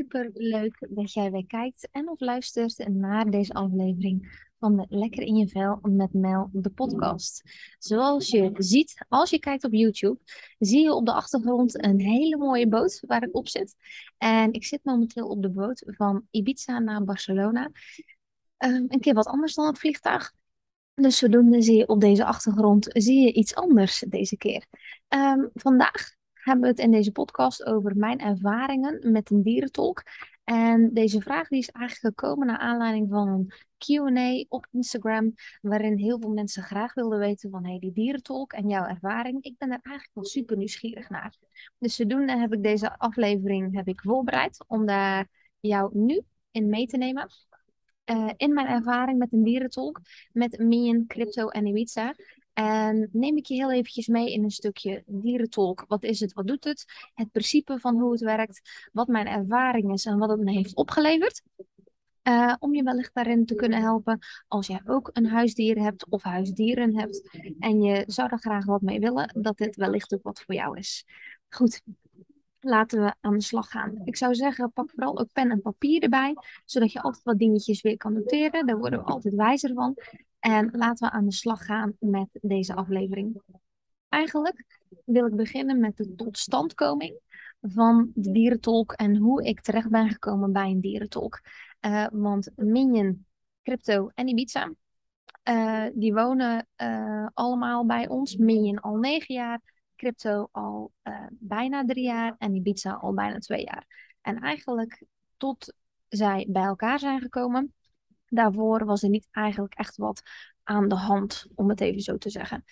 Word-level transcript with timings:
Super 0.00 0.30
leuk 0.32 0.86
dat 0.90 1.12
jij 1.12 1.30
weer 1.30 1.46
kijkt 1.46 1.88
en 1.90 2.08
of 2.08 2.20
luistert 2.20 2.88
naar 2.88 3.30
deze 3.30 3.52
aflevering 3.52 4.46
van 4.58 4.86
Lekker 4.88 5.22
in 5.22 5.36
je 5.36 5.48
vel 5.48 5.78
met 5.82 6.12
Mel, 6.12 6.50
de 6.52 6.70
podcast. 6.70 7.42
Zoals 7.78 8.28
je 8.28 8.50
ziet, 8.54 9.04
als 9.08 9.30
je 9.30 9.38
kijkt 9.38 9.64
op 9.64 9.72
YouTube, 9.72 10.18
zie 10.58 10.82
je 10.82 10.92
op 10.92 11.06
de 11.06 11.12
achtergrond 11.12 11.84
een 11.84 12.00
hele 12.00 12.36
mooie 12.36 12.68
boot 12.68 13.02
waar 13.06 13.22
ik 13.22 13.36
op 13.36 13.48
zit. 13.48 13.74
En 14.18 14.52
ik 14.52 14.64
zit 14.64 14.84
momenteel 14.84 15.28
op 15.28 15.42
de 15.42 15.50
boot 15.50 15.82
van 15.86 16.26
Ibiza 16.30 16.78
naar 16.78 17.04
Barcelona. 17.04 17.70
Um, 18.58 18.84
een 18.88 19.00
keer 19.00 19.14
wat 19.14 19.26
anders 19.26 19.54
dan 19.54 19.66
het 19.66 19.78
vliegtuig. 19.78 20.32
Dus 20.94 21.18
zodoende 21.18 21.62
zie 21.62 21.76
je 21.76 21.88
op 21.88 22.00
deze 22.00 22.24
achtergrond 22.24 22.88
zie 22.92 23.20
je 23.20 23.32
iets 23.32 23.54
anders 23.54 24.04
deze 24.08 24.36
keer. 24.36 24.66
Um, 25.08 25.50
vandaag 25.54 26.18
hebben 26.40 26.62
we 26.62 26.70
het 26.70 26.78
in 26.78 26.90
deze 26.90 27.12
podcast 27.12 27.64
over 27.64 27.96
mijn 27.96 28.18
ervaringen 28.18 29.12
met 29.12 29.30
een 29.30 29.42
dierentolk. 29.42 30.02
En 30.44 30.94
deze 30.94 31.20
vraag 31.20 31.48
die 31.48 31.58
is 31.58 31.70
eigenlijk 31.70 32.16
gekomen 32.16 32.46
naar 32.46 32.58
aanleiding 32.58 33.08
van 33.10 33.28
een 33.28 33.52
Q&A 33.78 34.44
op 34.48 34.66
Instagram, 34.70 35.34
waarin 35.60 35.98
heel 35.98 36.20
veel 36.20 36.30
mensen 36.30 36.62
graag 36.62 36.94
wilden 36.94 37.18
weten 37.18 37.50
van 37.50 37.64
hey, 37.64 37.78
die 37.78 37.92
dierentolk 37.92 38.52
en 38.52 38.68
jouw 38.68 38.84
ervaring. 38.84 39.44
Ik 39.44 39.54
ben 39.58 39.68
er 39.70 39.80
eigenlijk 39.82 40.14
wel 40.14 40.24
super 40.24 40.56
nieuwsgierig 40.56 41.08
naar. 41.08 41.34
Dus 41.78 41.94
zodoende 41.94 42.36
heb 42.36 42.52
ik 42.52 42.62
deze 42.62 42.98
aflevering 42.98 43.76
heb 43.76 43.88
ik 43.88 44.00
voorbereid 44.00 44.64
om 44.66 44.86
daar 44.86 45.28
jou 45.60 45.90
nu 45.92 46.20
in 46.50 46.68
mee 46.68 46.86
te 46.86 46.96
nemen. 46.96 47.28
Uh, 48.04 48.30
in 48.36 48.52
mijn 48.52 48.66
ervaring 48.66 49.18
met 49.18 49.32
een 49.32 49.42
dierentolk, 49.42 50.00
met 50.32 50.58
Minion, 50.58 51.06
Crypto 51.06 51.48
en 51.48 51.66
Ibiza. 51.66 52.14
En 52.60 53.08
neem 53.12 53.36
ik 53.36 53.46
je 53.46 53.54
heel 53.54 53.72
eventjes 53.72 54.06
mee 54.06 54.32
in 54.32 54.44
een 54.44 54.50
stukje 54.50 55.02
dierentolk. 55.06 55.84
Wat 55.88 56.02
is 56.02 56.20
het? 56.20 56.32
Wat 56.32 56.46
doet 56.46 56.64
het? 56.64 56.84
Het 57.14 57.30
principe 57.30 57.78
van 57.78 57.98
hoe 57.98 58.12
het 58.12 58.20
werkt. 58.20 58.88
Wat 58.92 59.08
mijn 59.08 59.26
ervaring 59.26 59.92
is 59.92 60.04
en 60.04 60.18
wat 60.18 60.30
het 60.30 60.40
me 60.40 60.52
heeft 60.52 60.74
opgeleverd. 60.74 61.42
Uh, 62.22 62.54
om 62.58 62.74
je 62.74 62.82
wellicht 62.82 63.14
daarin 63.14 63.46
te 63.46 63.54
kunnen 63.54 63.80
helpen 63.80 64.18
als 64.48 64.66
jij 64.66 64.80
ook 64.86 65.10
een 65.12 65.26
huisdier 65.26 65.78
hebt 65.82 66.08
of 66.08 66.22
huisdieren 66.22 66.98
hebt. 66.98 67.38
En 67.58 67.80
je 67.80 68.04
zou 68.06 68.28
er 68.30 68.38
graag 68.38 68.64
wat 68.64 68.80
mee 68.80 69.00
willen, 69.00 69.40
dat 69.42 69.56
dit 69.56 69.76
wellicht 69.76 70.14
ook 70.14 70.22
wat 70.22 70.40
voor 70.40 70.54
jou 70.54 70.78
is. 70.78 71.04
Goed, 71.48 71.82
laten 72.60 73.02
we 73.02 73.14
aan 73.20 73.34
de 73.34 73.42
slag 73.42 73.70
gaan. 73.70 74.00
Ik 74.04 74.16
zou 74.16 74.34
zeggen, 74.34 74.72
pak 74.72 74.90
vooral 74.90 75.18
ook 75.18 75.32
pen 75.32 75.50
en 75.50 75.60
papier 75.60 76.02
erbij, 76.02 76.36
zodat 76.64 76.92
je 76.92 77.02
altijd 77.02 77.24
wat 77.24 77.38
dingetjes 77.38 77.80
weer 77.80 77.96
kan 77.96 78.12
noteren. 78.12 78.66
Daar 78.66 78.78
worden 78.78 78.98
we 78.98 79.04
altijd 79.04 79.34
wijzer 79.34 79.74
van. 79.74 79.96
En 80.40 80.70
laten 80.72 81.08
we 81.08 81.14
aan 81.14 81.24
de 81.24 81.32
slag 81.32 81.64
gaan 81.64 81.96
met 81.98 82.28
deze 82.32 82.74
aflevering. 82.74 83.42
Eigenlijk 84.08 84.64
wil 85.04 85.26
ik 85.26 85.36
beginnen 85.36 85.80
met 85.80 85.96
de 85.96 86.14
totstandkoming 86.14 87.20
van 87.60 88.10
de 88.14 88.30
dierentolk 88.30 88.92
en 88.92 89.16
hoe 89.16 89.44
ik 89.44 89.60
terecht 89.60 89.90
ben 89.90 90.08
gekomen 90.08 90.52
bij 90.52 90.70
een 90.70 90.80
dierentolk. 90.80 91.40
Uh, 91.80 92.06
want 92.12 92.50
Minion, 92.56 93.26
Crypto 93.62 94.10
en 94.14 94.28
Ibiza, 94.28 94.72
uh, 95.48 95.86
die 95.94 96.14
wonen 96.14 96.66
uh, 96.76 97.26
allemaal 97.34 97.86
bij 97.86 98.08
ons. 98.08 98.36
Minion 98.36 98.80
al 98.80 98.96
negen 98.96 99.34
jaar, 99.34 99.60
Crypto 99.96 100.48
al 100.52 100.92
bijna 101.30 101.84
drie 101.84 102.04
jaar 102.04 102.34
en 102.38 102.54
Ibiza 102.54 102.92
al 102.92 103.14
bijna 103.14 103.38
twee 103.38 103.64
jaar. 103.64 104.14
En 104.20 104.38
eigenlijk 104.38 105.04
tot 105.36 105.74
zij 106.08 106.46
bij 106.48 106.62
elkaar 106.62 106.98
zijn 106.98 107.20
gekomen, 107.20 107.74
daarvoor 108.30 108.84
was 108.84 109.02
er 109.02 109.08
niet 109.08 109.28
eigenlijk 109.30 109.74
echt 109.74 109.96
wat 109.96 110.22
aan 110.62 110.88
de 110.88 110.94
hand, 110.94 111.46
om 111.54 111.68
het 111.68 111.80
even 111.80 112.00
zo 112.00 112.16
te 112.16 112.30
zeggen. 112.30 112.64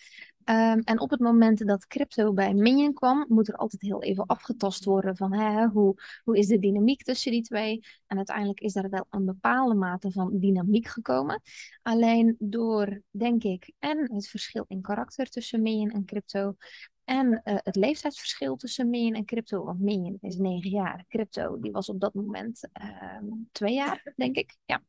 Um, 0.44 0.80
en 0.80 1.00
op 1.00 1.10
het 1.10 1.20
moment 1.20 1.66
dat 1.66 1.86
crypto 1.86 2.32
bij 2.32 2.54
Minion 2.54 2.92
kwam, 2.92 3.24
moet 3.28 3.48
er 3.48 3.56
altijd 3.56 3.82
heel 3.82 4.02
even 4.02 4.26
afgetast 4.26 4.84
worden 4.84 5.16
van 5.16 5.32
hè, 5.32 5.66
hoe, 5.66 5.94
hoe 6.24 6.38
is 6.38 6.46
de 6.46 6.58
dynamiek 6.58 7.02
tussen 7.02 7.32
die 7.32 7.42
twee. 7.42 7.80
En 8.06 8.16
uiteindelijk 8.16 8.60
is 8.60 8.76
er 8.76 8.90
wel 8.90 9.06
een 9.10 9.24
bepaalde 9.24 9.74
mate 9.74 10.10
van 10.10 10.38
dynamiek 10.38 10.86
gekomen. 10.86 11.42
Alleen 11.82 12.36
door, 12.38 13.02
denk 13.10 13.42
ik, 13.42 13.72
en 13.78 14.12
het 14.14 14.28
verschil 14.28 14.64
in 14.68 14.80
karakter 14.80 15.28
tussen 15.28 15.62
Minion 15.62 15.90
en 15.90 16.04
crypto. 16.04 16.56
En 17.04 17.26
uh, 17.26 17.38
het 17.44 17.76
leeftijdsverschil 17.76 18.56
tussen 18.56 18.90
Minion 18.90 19.14
en 19.14 19.24
crypto. 19.24 19.64
Want 19.64 19.80
Minion 19.80 20.18
is 20.20 20.36
negen 20.36 20.70
jaar. 20.70 21.04
Crypto 21.08 21.60
die 21.60 21.72
was 21.72 21.88
op 21.88 22.00
dat 22.00 22.14
moment 22.14 22.68
uh, 22.82 23.32
twee 23.52 23.74
jaar, 23.74 24.12
denk 24.16 24.36
ik. 24.36 24.56
Ja. 24.64 24.82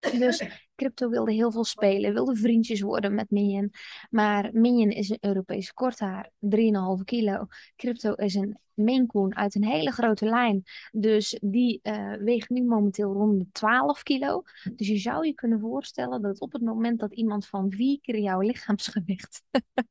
Dus 0.18 0.42
crypto 0.74 1.08
wilde 1.08 1.32
heel 1.32 1.50
veel 1.50 1.64
spelen, 1.64 2.12
wilde 2.12 2.36
vriendjes 2.36 2.80
worden 2.80 3.14
met 3.14 3.30
Minion. 3.30 3.72
Maar 4.10 4.50
Minion 4.52 4.90
is 4.90 5.08
een 5.08 5.18
Europese 5.20 5.74
korthaar, 5.74 6.30
3,5 6.40 7.04
kilo. 7.04 7.46
Crypto 7.76 8.12
is 8.12 8.34
een 8.34 8.58
Maine 8.74 9.06
Coon 9.06 9.36
uit 9.36 9.54
een 9.54 9.64
hele 9.64 9.90
grote 9.90 10.24
lijn. 10.24 10.62
Dus 10.92 11.38
die 11.42 11.80
uh, 11.82 12.12
weegt 12.12 12.48
nu 12.48 12.62
momenteel 12.62 13.12
rond 13.12 13.38
de 13.38 13.46
12 13.52 14.02
kilo. 14.02 14.42
Dus 14.72 14.88
je 14.88 14.96
zou 14.96 15.26
je 15.26 15.34
kunnen 15.34 15.60
voorstellen 15.60 16.22
dat 16.22 16.40
op 16.40 16.52
het 16.52 16.62
moment 16.62 17.00
dat 17.00 17.14
iemand 17.14 17.46
van 17.46 17.70
vier 17.70 18.00
keer 18.00 18.18
jouw 18.18 18.40
lichaamsgewicht 18.40 19.42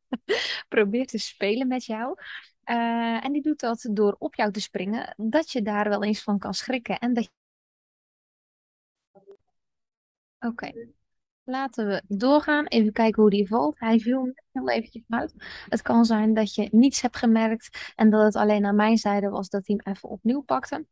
probeert 0.70 1.08
te 1.08 1.18
spelen 1.18 1.68
met 1.68 1.86
jou. 1.86 2.18
Uh, 2.66 3.26
en 3.26 3.32
die 3.32 3.42
doet 3.42 3.60
dat 3.60 3.90
door 3.92 4.16
op 4.20 4.36
jou 4.36 4.52
te 4.52 4.62
springen, 4.62 5.14
dat 5.18 5.52
je 5.52 5.62
daar 5.62 5.90
wel 5.90 6.04
eens 6.04 6.24
van 6.24 6.40
kan 6.40 6.54
schrikken. 6.54 7.00
En 7.00 7.14
dat 7.14 7.30
Oké. 10.40 10.72
Laten 11.44 11.88
we 11.88 12.04
doorgaan. 12.08 12.66
Even 12.66 12.92
kijken 12.92 13.22
hoe 13.22 13.32
die 13.32 13.48
valt. 13.48 13.80
Hij 13.80 14.00
viel 14.00 14.34
heel 14.52 14.70
eventjes 14.70 15.04
uit. 15.10 15.34
Het 15.70 15.82
kan 15.82 16.06
zijn 16.06 16.34
dat 16.34 16.56
je 16.56 16.68
niets 16.72 17.02
hebt 17.02 17.18
gemerkt 17.18 17.94
en 17.96 18.10
dat 18.10 18.24
het 18.24 18.36
alleen 18.36 18.66
aan 18.66 18.76
mijn 18.76 18.98
zijde 18.98 19.30
was 19.30 19.50
dat 19.50 19.68
hij 19.68 19.80
hem 19.84 19.94
even 19.94 20.10
opnieuw 20.10 20.42
pakte. 20.42 20.86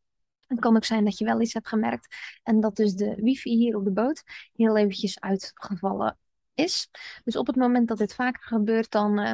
Het 0.47 0.59
kan 0.59 0.75
ook 0.75 0.85
zijn 0.85 1.03
dat 1.03 1.17
je 1.17 1.25
wel 1.25 1.41
iets 1.41 1.53
hebt 1.53 1.67
gemerkt 1.67 2.15
en 2.43 2.59
dat 2.59 2.75
dus 2.75 2.93
de 2.93 3.15
wifi 3.15 3.49
hier 3.49 3.75
op 3.75 3.83
de 3.83 3.91
boot 3.91 4.23
heel 4.53 4.77
eventjes 4.77 5.19
uitgevallen 5.19 6.17
is. 6.53 6.89
Dus 7.23 7.35
op 7.35 7.47
het 7.47 7.55
moment 7.55 7.87
dat 7.87 7.97
dit 7.97 8.15
vaker 8.15 8.43
gebeurt, 8.43 8.91
dan 8.91 9.19
uh, 9.19 9.33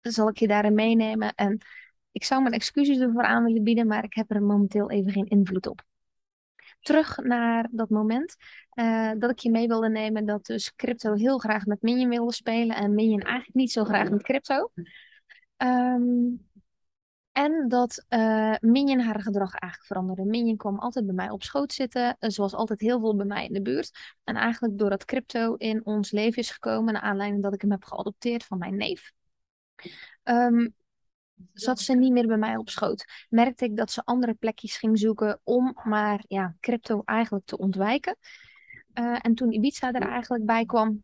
zal 0.00 0.28
ik 0.28 0.38
je 0.38 0.48
daarin 0.48 0.74
meenemen. 0.74 1.34
En 1.34 1.58
ik 2.12 2.24
zou 2.24 2.42
mijn 2.42 2.54
excuses 2.54 2.98
ervoor 2.98 3.24
aan 3.24 3.44
willen 3.44 3.62
bieden, 3.62 3.86
maar 3.86 4.04
ik 4.04 4.14
heb 4.14 4.30
er 4.30 4.42
momenteel 4.42 4.90
even 4.90 5.12
geen 5.12 5.28
invloed 5.28 5.66
op 5.66 5.88
terug 6.80 7.16
naar 7.16 7.68
dat 7.70 7.90
moment 7.90 8.36
uh, 8.74 9.10
dat 9.18 9.30
ik 9.30 9.38
je 9.38 9.50
mee 9.50 9.68
wilde 9.68 9.88
nemen 9.88 10.26
dat 10.26 10.46
dus 10.46 10.74
crypto 10.74 11.14
heel 11.14 11.38
graag 11.38 11.66
met 11.66 11.82
Minion 11.82 12.08
wilde 12.08 12.32
spelen 12.32 12.76
en 12.76 12.94
Minion 12.94 13.20
eigenlijk 13.20 13.54
niet 13.54 13.72
zo 13.72 13.84
graag 13.84 14.10
met 14.10 14.22
crypto. 14.22 14.70
Um, 15.56 16.48
en 17.32 17.68
dat 17.68 18.04
uh, 18.08 18.54
Minion 18.60 19.00
haar 19.00 19.20
gedrag 19.20 19.54
eigenlijk 19.54 19.84
veranderde. 19.84 20.24
Minion 20.24 20.56
kwam 20.56 20.78
altijd 20.78 21.06
bij 21.06 21.14
mij 21.14 21.30
op 21.30 21.42
schoot 21.42 21.72
zitten, 21.72 22.16
uh, 22.20 22.30
zoals 22.30 22.54
altijd 22.54 22.80
heel 22.80 23.00
veel 23.00 23.16
bij 23.16 23.26
mij 23.26 23.46
in 23.46 23.52
de 23.52 23.62
buurt. 23.62 23.90
En 24.24 24.36
eigenlijk 24.36 24.78
doordat 24.78 25.04
crypto 25.04 25.54
in 25.54 25.86
ons 25.86 26.10
leven 26.10 26.38
is 26.38 26.50
gekomen, 26.50 26.92
naar 26.92 27.02
aanleiding 27.02 27.42
dat 27.42 27.54
ik 27.54 27.60
hem 27.60 27.70
heb 27.70 27.84
geadopteerd 27.84 28.44
van 28.44 28.58
mijn 28.58 28.76
neef. 28.76 29.12
Um, 30.24 30.74
zat 31.52 31.80
ze 31.80 31.94
niet 31.94 32.12
meer 32.12 32.26
bij 32.26 32.36
mij 32.36 32.56
op 32.56 32.70
schoot. 32.70 33.26
Merkte 33.28 33.64
ik 33.64 33.76
dat 33.76 33.90
ze 33.90 34.04
andere 34.04 34.34
plekjes 34.34 34.76
ging 34.76 34.98
zoeken 34.98 35.40
om 35.44 35.76
maar 35.84 36.24
ja, 36.28 36.56
crypto 36.60 37.02
eigenlijk 37.04 37.46
te 37.46 37.58
ontwijken. 37.58 38.16
Uh, 38.94 39.18
en 39.20 39.34
toen 39.34 39.52
Ibiza 39.52 39.92
er 39.92 40.08
eigenlijk 40.08 40.44
bij 40.44 40.64
kwam, 40.64 41.02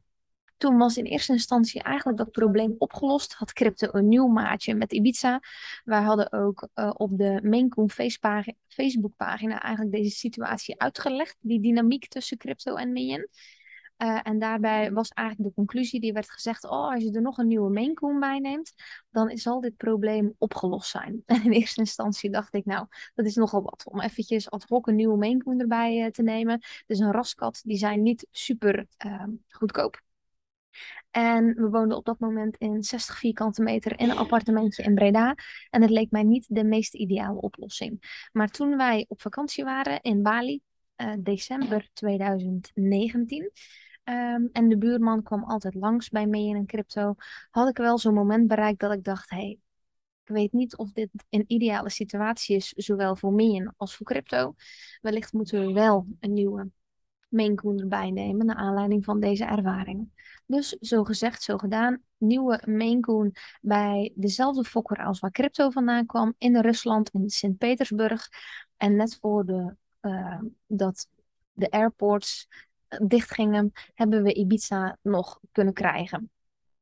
toen 0.56 0.76
was 0.76 0.96
in 0.96 1.04
eerste 1.04 1.32
instantie 1.32 1.82
eigenlijk 1.82 2.18
dat 2.18 2.30
probleem 2.30 2.74
opgelost. 2.78 3.34
Had 3.34 3.52
crypto 3.52 3.88
een 3.90 4.08
nieuw 4.08 4.26
maatje 4.26 4.74
met 4.74 4.92
Ibiza. 4.92 5.40
Wij 5.84 6.00
hadden 6.00 6.32
ook 6.32 6.68
uh, 6.74 6.90
op 6.94 7.18
de 7.18 7.40
Maincoon 7.42 7.90
Facebookpagina 8.66 9.62
eigenlijk 9.62 9.96
deze 9.96 10.16
situatie 10.16 10.80
uitgelegd. 10.80 11.36
Die 11.40 11.60
dynamiek 11.60 12.08
tussen 12.08 12.36
crypto 12.36 12.74
en 12.74 12.92
Minion. 12.92 13.28
Uh, 13.98 14.20
en 14.22 14.38
daarbij 14.38 14.92
was 14.92 15.08
eigenlijk 15.08 15.48
de 15.48 15.54
conclusie 15.54 16.00
die 16.00 16.12
werd 16.12 16.30
gezegd: 16.30 16.64
oh, 16.64 16.92
als 16.92 17.02
je 17.02 17.12
er 17.12 17.22
nog 17.22 17.38
een 17.38 17.46
nieuwe 17.46 17.70
maincoon 17.70 18.20
bij 18.20 18.38
neemt, 18.38 18.74
dan 19.10 19.36
zal 19.36 19.60
dit 19.60 19.76
probleem 19.76 20.34
opgelost 20.38 20.90
zijn. 20.90 21.22
En 21.26 21.44
in 21.44 21.52
eerste 21.52 21.80
instantie 21.80 22.30
dacht 22.30 22.54
ik, 22.54 22.64
nou, 22.64 22.86
dat 23.14 23.26
is 23.26 23.34
nogal 23.34 23.62
wat 23.62 23.84
om 23.86 24.00
eventjes 24.00 24.50
ad 24.50 24.64
hoc 24.68 24.86
een 24.86 24.94
nieuwe 24.94 25.16
maincoon 25.16 25.60
erbij 25.60 26.04
uh, 26.04 26.06
te 26.06 26.22
nemen. 26.22 26.60
Dus 26.86 26.98
een 26.98 27.12
raskat, 27.12 27.60
die 27.64 27.76
zijn 27.76 28.02
niet 28.02 28.26
super 28.30 28.86
uh, 29.06 29.24
goedkoop. 29.48 30.04
En 31.10 31.54
we 31.54 31.68
woonden 31.68 31.96
op 31.96 32.04
dat 32.04 32.18
moment 32.18 32.56
in 32.56 32.82
60 32.82 33.18
vierkante 33.18 33.62
meter 33.62 34.00
in 34.00 34.10
een 34.10 34.16
appartementje 34.16 34.82
in 34.82 34.94
Breda. 34.94 35.34
En 35.70 35.82
het 35.82 35.90
leek 35.90 36.10
mij 36.10 36.22
niet 36.22 36.46
de 36.48 36.64
meest 36.64 36.94
ideale 36.94 37.40
oplossing. 37.40 38.24
Maar 38.32 38.48
toen 38.48 38.76
wij 38.76 39.04
op 39.08 39.20
vakantie 39.20 39.64
waren 39.64 40.00
in 40.00 40.22
Bali, 40.22 40.60
uh, 40.96 41.12
december 41.18 41.88
2019, 41.92 43.50
Um, 44.08 44.48
en 44.52 44.68
de 44.68 44.78
buurman 44.78 45.22
kwam 45.22 45.44
altijd 45.44 45.74
langs 45.74 46.08
bij 46.08 46.26
mij 46.26 46.44
in 46.44 46.56
een 46.56 46.66
crypto. 46.66 47.14
Had 47.50 47.68
ik 47.68 47.76
wel 47.76 47.98
zo'n 47.98 48.14
moment 48.14 48.48
bereikt 48.48 48.80
dat 48.80 48.92
ik 48.92 49.04
dacht: 49.04 49.30
hé, 49.30 49.36
hey, 49.36 49.58
ik 50.22 50.34
weet 50.34 50.52
niet 50.52 50.76
of 50.76 50.92
dit 50.92 51.08
een 51.30 51.44
ideale 51.46 51.90
situatie 51.90 52.56
is, 52.56 52.68
zowel 52.68 53.16
voor 53.16 53.32
Minion 53.32 53.74
als 53.76 53.96
voor 53.96 54.06
crypto. 54.06 54.54
Wellicht 55.00 55.32
moeten 55.32 55.66
we 55.66 55.72
wel 55.72 56.06
een 56.20 56.32
nieuwe 56.32 56.70
maincoin 57.28 57.80
erbij 57.80 58.10
nemen, 58.10 58.46
naar 58.46 58.56
aanleiding 58.56 59.04
van 59.04 59.20
deze 59.20 59.44
ervaringen. 59.44 60.12
Dus 60.46 60.68
zo 60.68 61.04
gezegd, 61.04 61.42
zo 61.42 61.56
gedaan. 61.56 62.02
Nieuwe 62.18 62.62
maincoin 62.66 63.32
bij 63.60 64.12
dezelfde 64.14 64.64
fokker 64.64 65.04
als 65.04 65.20
waar 65.20 65.30
crypto 65.30 65.70
vandaan 65.70 66.06
kwam, 66.06 66.34
in 66.38 66.56
Rusland, 66.56 67.10
in 67.10 67.30
Sint-Petersburg. 67.30 68.28
En 68.76 68.96
net 68.96 69.16
voor 69.20 69.46
de 69.46 69.76
uh, 70.00 70.40
dat 70.66 71.08
de 71.52 71.70
airports 71.70 72.48
dichtgingen, 73.06 73.72
hebben 73.94 74.22
we 74.22 74.34
Ibiza 74.34 74.98
nog 75.02 75.40
kunnen 75.52 75.74
krijgen. 75.74 76.30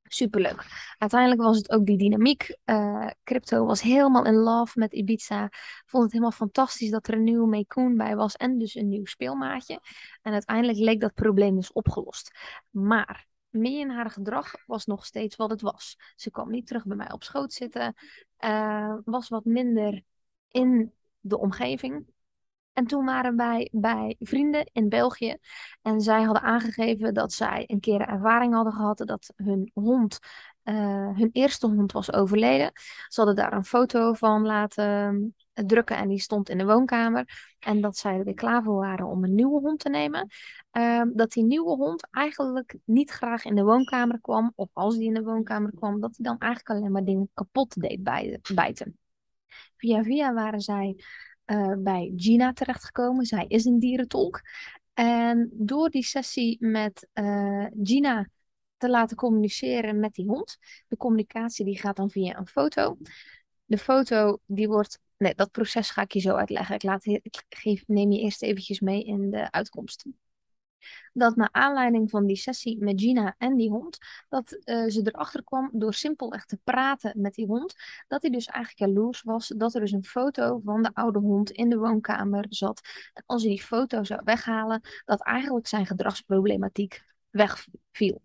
Superleuk. 0.03 0.67
Uiteindelijk 0.99 1.43
was 1.43 1.57
het 1.57 1.71
ook 1.71 1.87
die 1.87 1.97
dynamiek. 1.97 2.57
Uh, 2.65 3.07
crypto 3.25 3.67
was 3.67 3.81
helemaal 3.83 4.25
in 4.25 4.35
love 4.35 4.79
met 4.79 4.93
Ibiza. 4.93 5.49
Vond 5.87 6.03
het 6.03 6.13
helemaal 6.13 6.33
fantastisch 6.33 6.91
dat 6.91 7.07
er 7.07 7.15
een 7.15 7.23
nieuwe 7.23 7.47
Mekoen 7.47 7.97
bij 7.97 8.17
was 8.17 8.37
en 8.37 8.59
dus 8.59 8.75
een 8.75 8.89
nieuw 8.89 9.05
speelmaatje. 9.05 9.81
En 10.23 10.33
uiteindelijk 10.33 10.79
leek 10.79 11.01
dat 11.01 11.15
probleem 11.15 11.55
dus 11.55 11.73
opgelost. 11.73 12.39
Maar 12.71 13.27
meer 13.49 13.81
in 13.81 13.91
haar 13.91 14.11
gedrag 14.11 14.53
was 14.67 14.87
nog 14.87 15.07
steeds 15.07 15.37
wat 15.37 15.51
het 15.51 15.61
was. 15.61 15.97
Ze 16.17 16.31
kwam 16.31 16.51
niet 16.51 16.67
terug 16.67 16.85
bij 16.87 16.97
mij 16.97 17.13
op 17.13 17.23
schoot 17.23 17.53
zitten. 17.53 17.95
Uh, 18.41 18.95
was 19.05 19.29
wat 19.29 19.45
minder 19.45 20.03
in 20.49 20.93
de 21.21 21.39
omgeving. 21.39 22.07
En 22.75 22.87
toen 22.87 23.05
waren 23.05 23.37
wij 23.37 23.69
bij 23.73 24.17
vrienden 24.19 24.71
in 24.73 24.89
België. 24.89 25.37
En 25.83 26.01
zij 26.01 26.23
hadden 26.23 26.43
aangegeven 26.43 27.15
dat 27.15 27.33
zij 27.33 27.65
een 27.67 27.81
keer 27.81 28.01
ervaring 28.01 28.55
hadden 28.55 28.73
gehad 28.73 28.99
dat 28.99 29.33
hun 29.37 29.71
hond, 29.75 30.19
uh, 30.65 30.75
hun 31.17 31.31
eerste 31.33 31.67
hond 31.67 31.93
was 31.93 32.13
overleden. 32.13 32.71
Ze 33.09 33.21
hadden 33.21 33.37
daar 33.37 33.53
een 33.53 33.65
foto 33.65 34.13
van 34.13 34.47
laten 34.47 35.35
drukken 35.53 35.97
en 35.97 36.09
die 36.09 36.21
stond 36.21 36.49
in 36.49 36.59
de 36.59 36.65
woonkamer. 36.65 37.55
En 37.59 37.81
dat 37.81 37.97
zij 37.97 38.19
er 38.19 38.25
weer 38.25 38.35
klaar 38.35 38.63
voor 38.63 38.81
waren 38.81 39.07
om 39.07 39.25
een 39.25 39.35
nieuwe 39.35 39.61
hond 39.61 39.79
te 39.79 39.89
nemen. 39.89 40.29
Uh, 40.73 41.03
dat 41.13 41.33
die 41.33 41.45
nieuwe 41.45 41.77
hond 41.77 42.09
eigenlijk 42.11 42.77
niet 42.85 43.11
graag 43.11 43.45
in 43.45 43.55
de 43.55 43.63
woonkamer 43.63 44.21
kwam. 44.21 44.53
Of 44.55 44.69
als 44.73 44.97
die 44.97 45.07
in 45.07 45.15
de 45.15 45.23
woonkamer 45.23 45.73
kwam, 45.75 46.01
dat 46.01 46.17
hij 46.17 46.27
dan 46.27 46.39
eigenlijk 46.39 46.71
alleen 46.71 46.93
maar 46.93 47.05
dingen 47.05 47.31
kapot 47.35 47.81
deed 47.81 48.03
bijten. 48.55 48.99
Via 49.77 50.03
via 50.03 50.33
waren 50.33 50.61
zij 50.61 50.97
uh, 51.47 51.73
bij 51.79 52.13
Gina 52.17 52.53
terechtgekomen. 52.53 53.27
Zij 53.27 53.45
is 53.49 53.65
een 53.65 53.79
dierentolk. 53.79 54.41
En 54.95 55.51
door 55.53 55.91
die 55.91 56.05
sessie 56.05 56.57
met 56.61 57.09
uh, 57.15 57.67
Gina 57.83 58.29
te 58.77 58.89
laten 58.89 59.17
communiceren 59.17 60.01
met 60.01 60.15
die 60.15 60.27
hond. 60.27 60.57
De 60.89 60.97
communicatie 60.97 61.65
die 61.65 61.79
gaat 61.79 61.97
dan 61.97 62.11
via 62.11 62.39
een 62.39 62.47
foto. 62.47 62.97
De 63.65 63.79
foto 63.79 64.39
die 64.47 64.69
wordt... 64.69 64.99
Nee, 65.17 65.35
dat 65.35 65.51
proces 65.51 65.91
ga 65.91 66.03
ik 66.03 66.13
je 66.13 66.21
zo 66.21 66.35
uitleggen. 66.35 66.75
Ik, 66.75 66.83
laat, 66.83 67.07
ik 67.07 67.45
geef, 67.49 67.83
neem 67.87 68.11
je 68.13 68.21
eerst 68.21 68.43
eventjes 68.43 68.81
mee 68.81 69.05
in 69.05 69.31
de 69.31 69.51
uitkomst 69.51 70.07
dat 71.13 71.37
naar 71.37 71.49
aanleiding 71.53 72.11
van 72.11 72.27
die 72.27 72.37
sessie 72.37 72.79
met 72.79 73.01
Gina 73.01 73.35
en 73.39 73.57
die 73.57 73.71
hond, 73.71 73.99
dat 74.29 74.53
uh, 74.53 74.89
ze 74.89 75.01
erachter 75.05 75.45
kwam 75.45 75.71
door 75.73 75.95
simpelweg 75.95 76.45
te 76.45 76.59
praten 76.65 77.21
met 77.21 77.35
die 77.35 77.47
hond, 77.47 77.75
dat 78.09 78.23
hij 78.23 78.31
dus 78.31 78.47
eigenlijk 78.47 78.91
jaloers 78.91 79.23
was 79.23 79.49
dat 79.57 79.75
er 79.75 79.81
dus 79.81 79.93
een 79.93 80.05
foto 80.05 80.61
van 80.65 80.83
de 80.83 80.91
oude 80.95 81.19
hond 81.19 81.51
in 81.51 81.69
de 81.69 81.79
woonkamer 81.79 82.47
zat. 82.49 82.81
En 83.13 83.23
als 83.27 83.43
hij 83.43 83.51
die 83.51 83.63
foto 83.63 84.05
zou 84.05 84.21
weghalen, 84.25 84.81
dat 85.05 85.23
eigenlijk 85.23 85.67
zijn 85.67 85.87
gedragsproblematiek 85.87 87.05
wegviel. 87.31 88.23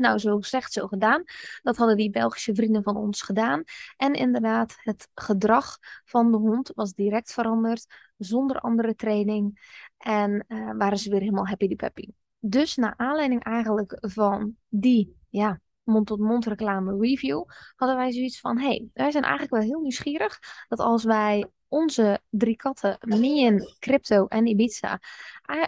Nou, 0.00 0.18
zo 0.18 0.36
gezegd, 0.36 0.72
zo 0.72 0.86
gedaan. 0.86 1.24
Dat 1.62 1.76
hadden 1.76 1.96
die 1.96 2.10
Belgische 2.10 2.54
vrienden 2.54 2.82
van 2.82 2.96
ons 2.96 3.22
gedaan. 3.22 3.62
En 3.96 4.12
inderdaad, 4.12 4.76
het 4.76 5.08
gedrag 5.14 5.78
van 6.04 6.30
de 6.30 6.36
hond 6.36 6.70
was 6.74 6.94
direct 6.94 7.32
veranderd, 7.32 7.86
zonder 8.16 8.60
andere 8.60 8.94
training. 8.94 9.78
En 10.00 10.44
uh, 10.48 10.70
waren 10.76 10.98
ze 10.98 11.10
weer 11.10 11.20
helemaal 11.20 11.46
happy 11.46 11.76
peppy. 11.76 12.08
Dus 12.38 12.76
naar 12.76 12.94
aanleiding 12.96 13.44
eigenlijk 13.44 13.96
van 14.00 14.56
die, 14.68 15.16
ja, 15.28 15.60
mond-tot-mond 15.82 16.46
reclame 16.46 16.96
review, 17.00 17.44
hadden 17.76 17.96
wij 17.96 18.12
zoiets 18.12 18.40
van: 18.40 18.58
hey, 18.58 18.88
wij 18.92 19.10
zijn 19.10 19.24
eigenlijk 19.24 19.52
wel 19.52 19.62
heel 19.62 19.80
nieuwsgierig 19.80 20.38
dat 20.68 20.78
als 20.78 21.04
wij 21.04 21.46
onze 21.70 22.20
drie 22.30 22.56
katten, 22.56 22.98
Mien, 23.00 23.74
Crypto 23.78 24.26
en 24.26 24.46
Ibiza, 24.46 24.98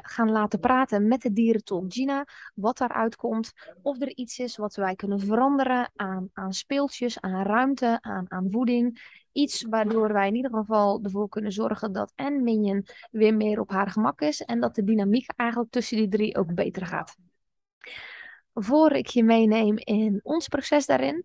gaan 0.02 0.30
laten 0.30 0.60
praten 0.60 1.08
met 1.08 1.20
de 1.20 1.32
dierentolk 1.32 1.92
Gina, 1.92 2.26
wat 2.54 2.78
daaruit 2.78 3.16
komt, 3.16 3.52
of 3.82 4.00
er 4.00 4.16
iets 4.16 4.38
is 4.38 4.56
wat 4.56 4.74
wij 4.74 4.94
kunnen 4.94 5.20
veranderen 5.20 5.90
aan, 5.96 6.30
aan 6.32 6.52
speeltjes, 6.52 7.20
aan 7.20 7.42
ruimte, 7.42 7.98
aan, 8.00 8.24
aan 8.28 8.50
voeding. 8.50 9.00
Iets 9.32 9.62
waardoor 9.62 10.12
wij 10.12 10.28
in 10.28 10.34
ieder 10.34 10.50
geval 10.50 11.00
ervoor 11.02 11.28
kunnen 11.28 11.52
zorgen 11.52 11.92
dat 11.92 12.12
en 12.14 12.42
Minion 12.42 12.86
weer 13.10 13.34
meer 13.34 13.60
op 13.60 13.70
haar 13.70 13.90
gemak 13.90 14.20
is 14.20 14.42
en 14.42 14.60
dat 14.60 14.74
de 14.74 14.84
dynamiek 14.84 15.30
eigenlijk 15.36 15.70
tussen 15.70 15.96
die 15.96 16.08
drie 16.08 16.36
ook 16.36 16.54
beter 16.54 16.86
gaat. 16.86 17.16
Voor 18.54 18.92
ik 18.92 19.06
je 19.06 19.24
meeneem 19.24 19.78
in 19.78 20.20
ons 20.22 20.48
proces 20.48 20.86
daarin, 20.86 21.24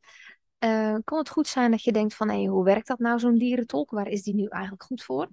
uh, 0.59 0.95
kan 1.04 1.18
het 1.18 1.30
goed 1.30 1.48
zijn 1.48 1.71
dat 1.71 1.83
je 1.83 1.92
denkt 1.92 2.15
van, 2.15 2.30
hé, 2.30 2.45
hoe 2.45 2.63
werkt 2.63 2.88
dat 2.88 3.00
nou, 3.00 3.19
zo'n 3.19 3.38
dierentolk? 3.38 3.92
Waar 3.92 4.07
is 4.07 4.24
die 4.24 4.36
nu 4.36 4.45
eigenlijk 4.45 4.83
goed 4.83 5.04
voor? 5.04 5.30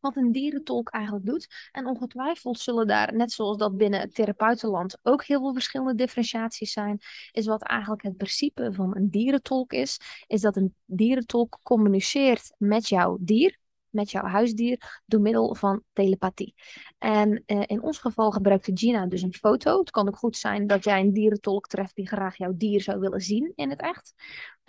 Wat 0.00 0.16
een 0.16 0.32
dierentolk 0.32 0.88
eigenlijk 0.88 1.26
doet. 1.26 1.68
En 1.72 1.86
ongetwijfeld 1.86 2.58
zullen 2.58 2.86
daar, 2.86 3.14
net 3.14 3.32
zoals 3.32 3.56
dat 3.56 3.76
binnen 3.76 4.00
het 4.00 4.14
therapeutenland, 4.14 4.98
ook 5.02 5.24
heel 5.24 5.40
veel 5.40 5.52
verschillende 5.52 5.94
differentiaties 5.94 6.72
zijn. 6.72 6.98
Is 7.32 7.46
wat 7.46 7.62
eigenlijk 7.62 8.02
het 8.02 8.16
principe 8.16 8.72
van 8.72 8.96
een 8.96 9.10
dierentolk 9.10 9.72
is. 9.72 9.98
Is 10.26 10.40
dat 10.40 10.56
een 10.56 10.74
dierentolk 10.84 11.58
communiceert 11.62 12.54
met 12.58 12.88
jouw 12.88 13.16
dier 13.20 13.58
met 13.94 14.10
jouw 14.10 14.24
huisdier 14.24 15.02
door 15.06 15.20
middel 15.20 15.54
van 15.54 15.82
telepathie. 15.92 16.54
En 16.98 17.42
uh, 17.46 17.62
in 17.66 17.82
ons 17.82 17.98
geval 17.98 18.30
gebruikte 18.30 18.70
Gina 18.74 19.06
dus 19.06 19.22
een 19.22 19.34
foto. 19.34 19.78
Het 19.78 19.90
kan 19.90 20.08
ook 20.08 20.16
goed 20.16 20.36
zijn 20.36 20.66
dat 20.66 20.84
jij 20.84 21.00
een 21.00 21.12
dierentolk 21.12 21.66
treft 21.66 21.94
die 21.94 22.08
graag 22.08 22.36
jouw 22.36 22.52
dier 22.56 22.80
zou 22.80 23.00
willen 23.00 23.20
zien 23.20 23.52
in 23.54 23.70
het 23.70 23.80
echt. 23.80 24.14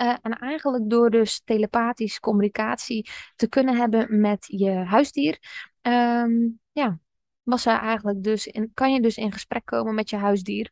Uh, 0.02 0.16
en 0.22 0.32
eigenlijk 0.40 0.90
door 0.90 1.10
dus 1.10 1.42
telepathische 1.44 2.20
communicatie 2.20 3.10
te 3.36 3.48
kunnen 3.48 3.76
hebben 3.76 4.20
met 4.20 4.46
je 4.48 4.72
huisdier, 4.72 5.40
um, 5.82 6.60
ja, 6.72 7.00
was 7.44 7.66
eigenlijk 7.66 8.24
dus 8.24 8.48
in, 8.48 8.72
kan 8.74 8.94
je 8.94 9.02
dus 9.02 9.18
in 9.18 9.32
gesprek 9.32 9.66
komen 9.66 9.96
met 9.96 10.10
je 10.10 10.16
huisdier. 10.16 10.72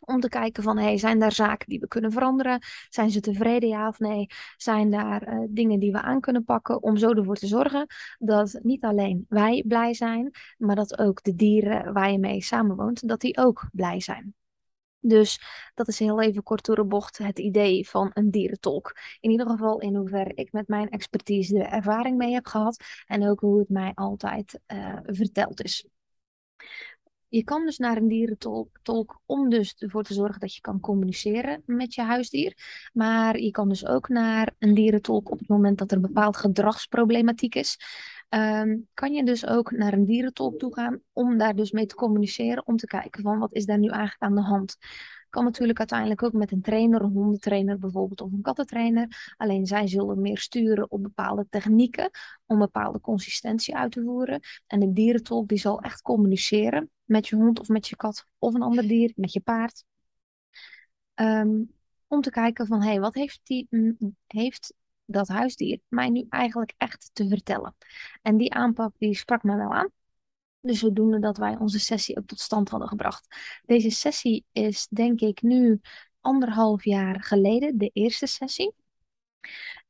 Om 0.00 0.20
te 0.20 0.28
kijken 0.28 0.62
van, 0.62 0.78
hey, 0.78 0.98
zijn 0.98 1.18
daar 1.18 1.32
zaken 1.32 1.68
die 1.68 1.80
we 1.80 1.88
kunnen 1.88 2.12
veranderen? 2.12 2.62
Zijn 2.88 3.10
ze 3.10 3.20
tevreden, 3.20 3.68
ja 3.68 3.88
of 3.88 3.98
nee? 3.98 4.26
Zijn 4.56 4.90
daar 4.90 5.28
uh, 5.28 5.46
dingen 5.48 5.80
die 5.80 5.92
we 5.92 6.02
aan 6.02 6.20
kunnen 6.20 6.44
pakken 6.44 6.82
om 6.82 6.96
zo 6.96 7.10
ervoor 7.10 7.36
te 7.36 7.46
zorgen 7.46 7.86
dat 8.18 8.58
niet 8.62 8.84
alleen 8.84 9.24
wij 9.28 9.64
blij 9.66 9.94
zijn, 9.94 10.30
maar 10.58 10.76
dat 10.76 10.98
ook 10.98 11.22
de 11.22 11.34
dieren 11.34 11.92
waar 11.92 12.10
je 12.10 12.18
mee 12.18 12.42
samenwoont, 12.42 13.08
dat 13.08 13.20
die 13.20 13.38
ook 13.38 13.68
blij 13.72 14.00
zijn. 14.00 14.34
Dus 15.00 15.40
dat 15.74 15.88
is 15.88 15.98
heel 15.98 16.20
even 16.20 16.42
kort 16.42 16.64
door 16.64 16.76
de 16.76 16.84
bocht 16.84 17.18
het 17.18 17.38
idee 17.38 17.88
van 17.88 18.10
een 18.14 18.30
dierentolk. 18.30 18.96
In 19.20 19.30
ieder 19.30 19.46
geval 19.46 19.80
in 19.80 19.94
hoeverre 19.94 20.34
ik 20.34 20.52
met 20.52 20.68
mijn 20.68 20.88
expertise 20.88 21.54
de 21.54 21.64
ervaring 21.64 22.16
mee 22.16 22.32
heb 22.32 22.46
gehad 22.46 22.84
en 23.06 23.28
ook 23.28 23.40
hoe 23.40 23.58
het 23.58 23.68
mij 23.68 23.92
altijd 23.94 24.60
uh, 24.72 24.98
verteld 25.02 25.62
is. 25.62 25.86
Je 27.28 27.44
kan 27.44 27.64
dus 27.64 27.78
naar 27.78 27.96
een 27.96 28.08
dierentolk 28.08 29.20
om 29.26 29.48
dus 29.48 29.74
ervoor 29.78 30.02
te 30.02 30.14
zorgen 30.14 30.40
dat 30.40 30.54
je 30.54 30.60
kan 30.60 30.80
communiceren 30.80 31.62
met 31.66 31.94
je 31.94 32.02
huisdier. 32.02 32.56
Maar 32.92 33.38
je 33.38 33.50
kan 33.50 33.68
dus 33.68 33.86
ook 33.86 34.08
naar 34.08 34.54
een 34.58 34.74
dierentolk 34.74 35.30
op 35.30 35.38
het 35.38 35.48
moment 35.48 35.78
dat 35.78 35.90
er 35.90 35.96
een 35.96 36.02
bepaald 36.02 36.36
gedragsproblematiek 36.36 37.54
is. 37.54 37.78
Um, 38.28 38.88
kan 38.94 39.12
je 39.12 39.24
dus 39.24 39.46
ook 39.46 39.70
naar 39.70 39.92
een 39.92 40.04
dierentolk 40.04 40.58
toe 40.58 40.74
gaan 40.74 41.00
om 41.12 41.38
daar 41.38 41.54
dus 41.54 41.70
mee 41.70 41.86
te 41.86 41.94
communiceren. 41.94 42.66
Om 42.66 42.76
te 42.76 42.86
kijken 42.86 43.22
van 43.22 43.38
wat 43.38 43.54
is 43.54 43.64
daar 43.64 43.78
nu 43.78 43.88
eigenlijk 43.88 44.22
aan 44.22 44.34
de 44.34 44.40
hand. 44.42 44.76
Kan 45.36 45.44
natuurlijk 45.44 45.78
uiteindelijk 45.78 46.22
ook 46.22 46.32
met 46.32 46.52
een 46.52 46.62
trainer, 46.62 47.02
een 47.02 47.12
hondentrainer 47.12 47.78
bijvoorbeeld 47.78 48.20
of 48.20 48.32
een 48.32 48.42
kattentrainer. 48.42 49.34
Alleen 49.36 49.66
zij 49.66 49.86
zullen 49.86 50.20
meer 50.20 50.38
sturen 50.38 50.90
op 50.90 51.02
bepaalde 51.02 51.46
technieken 51.50 52.10
om 52.46 52.58
bepaalde 52.58 53.00
consistentie 53.00 53.76
uit 53.76 53.92
te 53.92 54.02
voeren. 54.02 54.40
En 54.66 54.80
de 54.80 54.92
dierentolk 54.92 55.48
die 55.48 55.58
zal 55.58 55.80
echt 55.80 56.02
communiceren 56.02 56.90
met 57.04 57.28
je 57.28 57.36
hond 57.36 57.60
of 57.60 57.68
met 57.68 57.88
je 57.88 57.96
kat 57.96 58.26
of 58.38 58.54
een 58.54 58.62
ander 58.62 58.88
dier, 58.88 59.12
met 59.16 59.32
je 59.32 59.40
paard. 59.40 59.84
Um, 61.14 61.70
om 62.06 62.20
te 62.20 62.30
kijken 62.30 62.66
van, 62.66 62.82
hé, 62.82 62.88
hey, 62.88 63.00
wat 63.00 63.14
heeft, 63.14 63.40
die, 63.42 63.68
heeft 64.26 64.74
dat 65.04 65.28
huisdier 65.28 65.80
mij 65.88 66.08
nu 66.08 66.26
eigenlijk 66.28 66.74
echt 66.76 67.10
te 67.12 67.28
vertellen? 67.28 67.74
En 68.22 68.36
die 68.36 68.54
aanpak 68.54 68.92
die 68.98 69.16
sprak 69.16 69.42
me 69.42 69.56
wel 69.56 69.72
aan. 69.72 69.88
Dus 70.66 70.78
zodoende 70.78 71.18
dat 71.18 71.36
wij 71.36 71.56
onze 71.56 71.78
sessie 71.78 72.16
ook 72.18 72.26
tot 72.26 72.40
stand 72.40 72.68
hadden 72.68 72.88
gebracht. 72.88 73.26
Deze 73.64 73.90
sessie 73.90 74.44
is 74.52 74.86
denk 74.90 75.20
ik 75.20 75.42
nu 75.42 75.80
anderhalf 76.20 76.84
jaar 76.84 77.22
geleden, 77.22 77.78
de 77.78 77.90
eerste 77.92 78.26
sessie. 78.26 78.74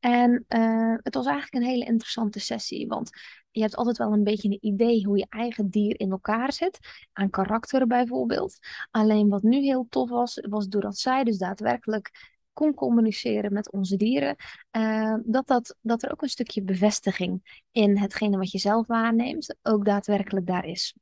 En 0.00 0.44
uh, 0.48 0.94
het 1.02 1.14
was 1.14 1.26
eigenlijk 1.26 1.54
een 1.64 1.70
hele 1.70 1.84
interessante 1.84 2.40
sessie, 2.40 2.86
want 2.86 3.10
je 3.50 3.60
hebt 3.60 3.76
altijd 3.76 3.96
wel 3.96 4.12
een 4.12 4.24
beetje 4.24 4.48
een 4.48 4.66
idee 4.66 5.04
hoe 5.06 5.18
je 5.18 5.26
eigen 5.28 5.68
dier 5.68 6.00
in 6.00 6.10
elkaar 6.10 6.52
zit, 6.52 6.78
aan 7.12 7.30
karakter 7.30 7.86
bijvoorbeeld. 7.86 8.58
Alleen 8.90 9.28
wat 9.28 9.42
nu 9.42 9.62
heel 9.62 9.86
tof 9.88 10.10
was, 10.10 10.46
was 10.48 10.68
doordat 10.68 10.98
zij 10.98 11.24
dus 11.24 11.38
daadwerkelijk 11.38 12.35
kon 12.56 12.74
communiceren 12.74 13.52
met 13.52 13.72
onze 13.72 13.96
dieren, 13.96 14.36
uh, 14.72 15.14
dat, 15.24 15.46
dat, 15.46 15.76
dat 15.80 16.02
er 16.02 16.12
ook 16.12 16.22
een 16.22 16.28
stukje 16.28 16.62
bevestiging 16.62 17.60
in 17.72 17.98
hetgene 17.98 18.36
wat 18.36 18.50
je 18.50 18.58
zelf 18.58 18.86
waarneemt, 18.86 19.56
ook 19.62 19.84
daadwerkelijk 19.84 20.46
daar 20.46 20.64
is. 20.64 20.94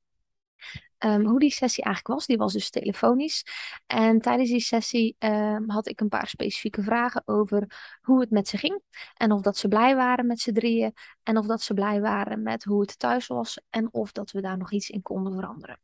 Ehm, 0.99 1.25
hoe 1.25 1.39
die 1.39 1.51
sessie 1.51 1.85
eigenlijk 1.85 2.15
was, 2.15 2.27
die 2.27 2.37
was 2.37 2.53
dus 2.53 2.71
telefonisch. 2.71 3.45
En 3.87 4.21
tijdens 4.21 4.51
die 4.51 4.61
sessie 4.61 5.17
ehm, 5.19 5.69
had 5.69 5.89
ik 5.89 6.01
een 6.01 6.09
paar 6.09 6.29
specifieke 6.29 6.83
vragen 6.83 7.23
over 7.25 7.67
hoe 8.03 8.21
het 8.21 8.31
met 8.31 8.49
ze 8.49 8.57
ging. 8.57 8.83
En 9.15 9.33
of 9.33 9.41
dat 9.41 9.57
ze 9.57 9.69
blij 9.69 9.97
waren 9.97 10.27
met 10.27 10.41
z'n 10.41 10.53
drieën. 10.53 10.93
En 11.23 11.37
of 11.37 11.47
dat 11.47 11.63
ze 11.63 11.75
blij 11.75 12.01
waren 12.01 12.43
met 12.43 12.65
hoe 12.65 12.81
het 12.81 12.99
thuis 12.99 13.27
was. 13.27 13.61
En 13.71 13.93
of 13.93 14.13
dat 14.13 14.31
we 14.31 14.41
daar 14.41 14.59
nog 14.59 14.73
iets 14.73 14.91
in 14.91 15.03
konden 15.03 15.35
veranderen. 15.35 15.79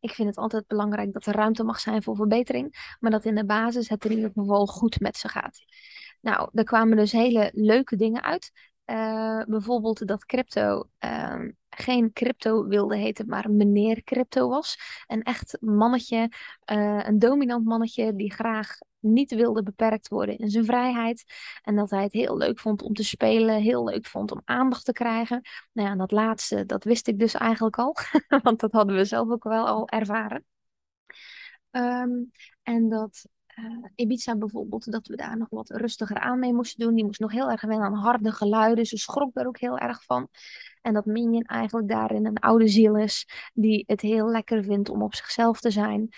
Ik 0.00 0.14
vind 0.14 0.28
het 0.28 0.38
altijd 0.38 0.66
belangrijk 0.66 1.12
dat 1.12 1.26
er 1.26 1.34
ruimte 1.34 1.64
mag 1.64 1.80
zijn 1.80 2.02
voor 2.02 2.16
verbetering, 2.16 2.96
maar 3.00 3.10
dat 3.10 3.24
in 3.24 3.34
de 3.34 3.44
basis 3.44 3.88
het 3.88 4.04
in 4.04 4.12
ieder 4.12 4.30
geval 4.34 4.66
goed 4.66 5.00
met 5.00 5.16
ze 5.16 5.28
gaat. 5.28 5.58
Nou, 6.20 6.48
er 6.52 6.64
kwamen 6.64 6.96
dus 6.96 7.12
hele 7.12 7.50
leuke 7.54 7.96
dingen 7.96 8.22
uit. 8.22 8.50
Uh, 8.86 9.42
bijvoorbeeld 9.44 10.06
dat 10.06 10.24
crypto 10.24 10.84
uh, 11.04 11.40
geen 11.70 12.12
crypto 12.12 12.66
wilde 12.66 12.96
heten, 12.96 13.26
maar 13.26 13.50
meneer 13.50 14.02
crypto 14.02 14.48
was. 14.48 14.78
Een 15.06 15.22
echt 15.22 15.56
mannetje, 15.60 16.30
uh, 16.72 17.00
een 17.06 17.18
dominant 17.18 17.64
mannetje 17.64 18.14
die 18.14 18.32
graag 18.32 18.78
niet 18.98 19.34
wilde 19.34 19.62
beperkt 19.62 20.08
worden 20.08 20.38
in 20.38 20.50
zijn 20.50 20.64
vrijheid. 20.64 21.24
En 21.62 21.76
dat 21.76 21.90
hij 21.90 22.02
het 22.02 22.12
heel 22.12 22.36
leuk 22.36 22.60
vond 22.60 22.82
om 22.82 22.94
te 22.94 23.04
spelen, 23.04 23.60
heel 23.60 23.84
leuk 23.84 24.06
vond 24.06 24.32
om 24.32 24.42
aandacht 24.44 24.84
te 24.84 24.92
krijgen. 24.92 25.40
Nou 25.72 25.88
ja, 25.88 25.96
dat 25.96 26.10
laatste, 26.10 26.66
dat 26.66 26.84
wist 26.84 27.08
ik 27.08 27.18
dus 27.18 27.34
eigenlijk 27.34 27.78
al, 27.78 27.96
want 28.42 28.60
dat 28.60 28.72
hadden 28.72 28.96
we 28.96 29.04
zelf 29.04 29.30
ook 29.30 29.44
wel 29.44 29.66
al 29.66 29.88
ervaren. 29.88 30.44
Um, 31.70 32.30
en 32.62 32.88
dat 32.88 33.26
uh, 33.58 33.84
Ibiza 33.94 34.36
bijvoorbeeld, 34.36 34.92
dat 34.92 35.06
we 35.06 35.16
daar 35.16 35.36
nog 35.36 35.48
wat 35.50 35.70
rustiger 35.70 36.18
aan 36.18 36.38
mee 36.38 36.54
moesten 36.54 36.84
doen. 36.86 36.94
Die 36.94 37.04
moest 37.04 37.20
nog 37.20 37.32
heel 37.32 37.50
erg 37.50 37.60
wennen 37.60 37.86
aan 37.86 37.94
harde 37.94 38.32
geluiden. 38.32 38.86
Ze 38.86 38.96
schrok 38.96 39.34
daar 39.34 39.46
ook 39.46 39.58
heel 39.58 39.78
erg 39.78 40.04
van. 40.04 40.28
En 40.82 40.94
dat 40.94 41.06
Minion 41.06 41.42
eigenlijk 41.42 41.88
daarin 41.88 42.26
een 42.26 42.38
oude 42.38 42.68
ziel 42.68 42.96
is, 42.96 43.28
die 43.54 43.84
het 43.86 44.00
heel 44.00 44.30
lekker 44.30 44.64
vindt 44.64 44.88
om 44.88 45.02
op 45.02 45.14
zichzelf 45.14 45.60
te 45.60 45.70
zijn. 45.70 46.08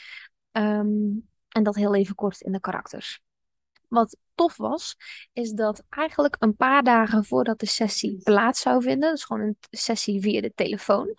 Um, 0.53 1.28
en 1.49 1.63
dat 1.63 1.75
heel 1.75 1.95
even 1.95 2.15
kort 2.15 2.41
in 2.41 2.53
de 2.53 2.61
karakters. 2.61 3.21
Wat 3.89 4.17
tof 4.35 4.57
was, 4.57 4.97
is 5.33 5.51
dat 5.51 5.83
eigenlijk 5.89 6.37
een 6.39 6.57
paar 6.57 6.83
dagen 6.83 7.25
voordat 7.25 7.61
de 7.61 7.67
sessie 7.67 8.21
plaats 8.23 8.61
zou 8.61 8.83
vinden, 8.83 9.11
dus 9.11 9.25
gewoon 9.25 9.43
een 9.43 9.57
sessie 9.71 10.21
via 10.21 10.41
de 10.41 10.53
telefoon, 10.55 11.15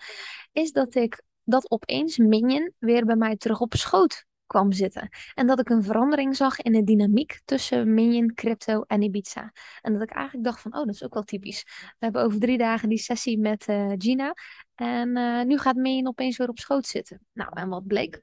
is 0.52 0.72
dat 0.72 0.96
ik 0.96 1.24
dat 1.44 1.72
opeens 1.72 2.18
Minion 2.18 2.74
weer 2.78 3.06
bij 3.06 3.16
mij 3.16 3.38
terug 3.38 3.60
op 3.60 3.74
schoot 3.74 4.28
kwam 4.50 4.72
zitten. 4.72 5.10
En 5.34 5.48
dat 5.48 5.60
ik 5.60 5.70
een 5.70 5.84
verandering 5.84 6.36
zag 6.36 6.60
in 6.62 6.72
de 6.72 6.84
dynamiek 6.84 7.42
tussen 7.46 7.94
Minion, 7.94 8.34
Crypto 8.34 8.82
en 8.82 9.02
Ibiza. 9.02 9.52
En 9.82 9.94
dat 9.94 10.02
ik 10.02 10.10
eigenlijk 10.10 10.46
dacht 10.46 10.62
van, 10.62 10.74
oh, 10.74 10.86
dat 10.86 10.96
is 10.96 11.04
ook 11.04 11.14
wel 11.14 11.24
typisch. 11.24 11.64
We 11.64 11.96
hebben 12.00 12.24
over 12.24 12.40
drie 12.40 12.58
dagen 12.58 12.90
die 12.90 12.98
sessie 12.98 13.40
met 13.40 13.68
uh, 13.68 13.92
Gina. 13.98 14.34
En 14.76 15.18
uh, 15.18 15.44
nu 15.44 15.58
gaat 15.58 15.76
Minion 15.76 16.08
opeens 16.08 16.38
weer 16.38 16.50
op 16.50 16.60
schoot 16.60 16.86
zitten. 16.86 17.22
Nou, 17.34 17.52
en 17.54 17.70
wat 17.70 17.88
bleek? 17.88 18.22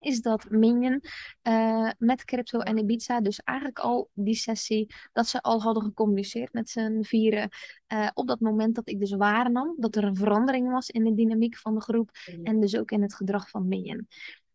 Is 0.00 0.20
dat 0.20 0.50
Minion 0.50 1.02
uh, 1.42 1.90
met 1.98 2.24
Crypto 2.24 2.58
en 2.58 2.78
Ibiza, 2.78 3.20
dus 3.20 3.40
eigenlijk 3.40 3.78
al 3.78 4.10
die 4.12 4.34
sessie, 4.34 4.94
dat 5.12 5.26
ze 5.26 5.42
al 5.42 5.62
hadden 5.62 5.82
gecommuniceerd 5.82 6.52
met 6.52 6.68
z'n 6.70 7.02
vieren. 7.02 7.48
Uh, 7.92 8.08
op 8.14 8.26
dat 8.26 8.40
moment 8.40 8.74
dat 8.74 8.88
ik 8.88 9.00
dus 9.00 9.12
waarnam 9.12 9.74
dat 9.78 9.96
er 9.96 10.04
een 10.04 10.16
verandering 10.16 10.70
was 10.70 10.88
in 10.88 11.04
de 11.04 11.14
dynamiek 11.14 11.56
van 11.56 11.74
de 11.74 11.80
groep 11.80 12.10
en 12.42 12.60
dus 12.60 12.76
ook 12.76 12.90
in 12.90 13.02
het 13.02 13.14
gedrag 13.14 13.48
van 13.48 13.68
Minion. 13.68 14.08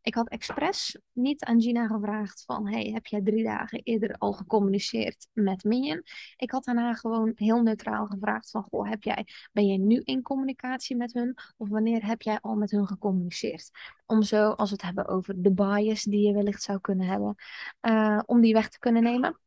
Ik 0.05 0.15
had 0.15 0.29
expres 0.29 0.97
niet 1.11 1.43
aan 1.43 1.61
Gina 1.61 1.87
gevraagd 1.87 2.43
van, 2.45 2.67
hey, 2.67 2.91
heb 2.93 3.05
jij 3.05 3.21
drie 3.21 3.43
dagen 3.43 3.81
eerder 3.83 4.15
al 4.17 4.33
gecommuniceerd 4.33 5.27
met 5.33 5.63
Minion? 5.63 6.03
Ik 6.35 6.51
had 6.51 6.63
daarna 6.63 6.93
gewoon 6.93 7.31
heel 7.35 7.61
neutraal 7.61 8.05
gevraagd 8.05 8.49
van, 8.49 8.63
goh, 8.63 8.89
heb 8.89 9.03
jij, 9.03 9.27
ben 9.51 9.67
jij 9.67 9.77
nu 9.77 10.01
in 10.03 10.21
communicatie 10.21 10.95
met 10.95 11.13
hun? 11.13 11.37
Of 11.57 11.69
wanneer 11.69 12.05
heb 12.05 12.21
jij 12.21 12.39
al 12.39 12.55
met 12.55 12.71
hun 12.71 12.87
gecommuniceerd? 12.87 13.69
Om 14.05 14.23
zo, 14.23 14.49
als 14.49 14.69
we 14.69 14.75
het 14.75 14.85
hebben 14.85 15.07
over 15.07 15.41
de 15.41 15.51
bias 15.51 16.03
die 16.03 16.27
je 16.27 16.33
wellicht 16.33 16.63
zou 16.63 16.79
kunnen 16.79 17.07
hebben, 17.07 17.35
uh, 17.81 18.19
om 18.25 18.41
die 18.41 18.53
weg 18.53 18.69
te 18.69 18.79
kunnen 18.79 19.03
nemen. 19.03 19.39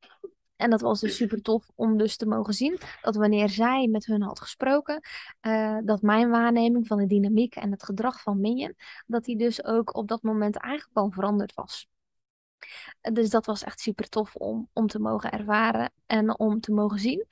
En 0.59 0.71
dat 0.71 0.81
was 0.81 1.01
dus 1.01 1.17
super 1.17 1.43
tof 1.43 1.71
om 1.75 1.99
dus 1.99 2.17
te 2.17 2.27
mogen 2.27 2.55
zien 2.55 2.79
dat 3.03 3.17
wanneer 3.17 3.49
zij 3.49 3.87
met 3.87 4.07
hun 4.07 4.23
had 4.23 4.41
gesproken, 4.41 5.01
uh, 5.43 5.79
dat 5.85 6.03
mijn 6.03 6.31
waarneming 6.31 6.87
van 6.87 6.99
de 6.99 7.07
dynamiek 7.07 7.55
en 7.55 7.71
het 7.71 7.83
gedrag 7.83 8.23
van 8.23 8.41
Minion, 8.41 8.75
dat 9.07 9.25
die 9.25 9.37
dus 9.37 9.65
ook 9.65 9.97
op 9.97 10.09
dat 10.09 10.23
moment 10.23 10.57
eigenlijk 10.57 10.97
al 10.97 11.11
veranderd 11.11 11.55
was. 11.55 11.89
Dus 13.01 13.31
dat 13.31 13.47
was 13.47 13.63
echt 13.63 13.81
super 13.81 14.09
tof 14.09 14.35
om, 14.35 14.69
om 14.73 14.87
te 14.87 14.99
mogen 14.99 15.31
ervaren 15.31 15.93
en 16.07 16.39
om 16.39 16.61
te 16.61 16.73
mogen 16.73 16.99
zien. 16.99 17.27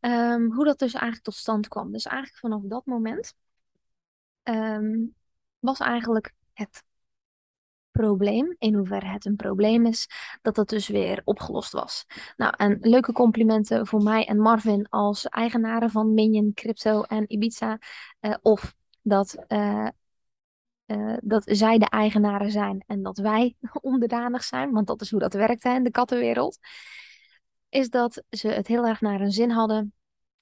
Um, 0.00 0.52
hoe 0.52 0.64
dat 0.64 0.78
dus 0.78 0.92
eigenlijk 0.92 1.22
tot 1.22 1.34
stand 1.34 1.68
kwam. 1.68 1.92
Dus 1.92 2.04
eigenlijk 2.04 2.38
vanaf 2.38 2.62
dat 2.62 2.86
moment 2.86 3.34
um, 4.42 5.14
was 5.58 5.78
eigenlijk 5.78 6.32
het 6.52 6.82
probleem, 7.98 8.56
in 8.58 8.74
hoeverre 8.74 9.06
het 9.06 9.24
een 9.24 9.36
probleem 9.36 9.86
is, 9.86 10.08
dat 10.42 10.54
dat 10.54 10.68
dus 10.68 10.88
weer 10.88 11.22
opgelost 11.24 11.72
was. 11.72 12.06
Nou, 12.36 12.54
en 12.56 12.78
leuke 12.80 13.12
complimenten 13.12 13.86
voor 13.86 14.02
mij 14.02 14.26
en 14.26 14.38
Marvin 14.38 14.88
als 14.88 15.28
eigenaren 15.28 15.90
van 15.90 16.14
Minion, 16.14 16.52
Crypto 16.54 17.02
en 17.02 17.32
Ibiza. 17.32 17.78
Uh, 18.20 18.34
of 18.42 18.74
dat, 19.02 19.44
uh, 19.48 19.88
uh, 20.86 21.16
dat 21.20 21.42
zij 21.46 21.78
de 21.78 21.88
eigenaren 21.88 22.50
zijn 22.50 22.84
en 22.86 23.02
dat 23.02 23.18
wij 23.18 23.56
onderdanig 23.80 24.44
zijn, 24.44 24.70
want 24.70 24.86
dat 24.86 25.00
is 25.00 25.10
hoe 25.10 25.20
dat 25.20 25.34
werkt 25.34 25.62
hè, 25.62 25.74
in 25.74 25.84
de 25.84 25.90
kattenwereld. 25.90 26.58
Is 27.68 27.88
dat 27.90 28.22
ze 28.30 28.48
het 28.48 28.66
heel 28.66 28.86
erg 28.86 29.00
naar 29.00 29.18
hun 29.18 29.32
zin 29.32 29.50
hadden 29.50 29.94